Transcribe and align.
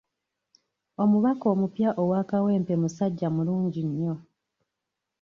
Omubaka 1.03 1.45
omupya 1.53 1.89
owa 2.01 2.19
Kawempe 2.29 2.73
musajja 2.81 3.27
mulungi 3.35 3.81
nnyo. 3.87 4.13